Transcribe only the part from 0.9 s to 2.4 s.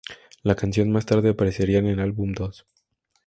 más tarde aparecería en el álbum